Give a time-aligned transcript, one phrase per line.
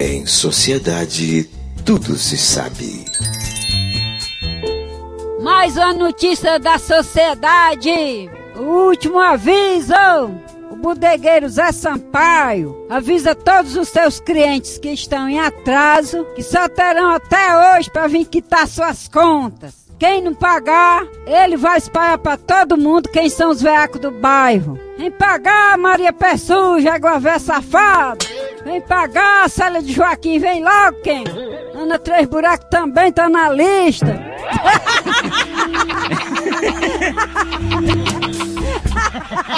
[0.00, 1.50] Em sociedade,
[1.84, 3.04] tudo se sabe.
[5.42, 8.30] Mais uma notícia da sociedade.
[8.54, 9.92] O último aviso.
[10.70, 16.68] O bodegueiro Zé Sampaio avisa todos os seus clientes que estão em atraso que só
[16.68, 19.74] terão até hoje para vir quitar suas contas.
[19.98, 24.78] Quem não pagar, ele vai espalhar para todo mundo quem são os veacos do bairro.
[24.96, 28.24] Vem pagar, Maria Pé Suja, Aguavé Safado.
[28.68, 31.24] Vem pagar, Célia de Joaquim, vem logo quem?
[31.74, 34.14] Ana Três Buracos também tá na lista.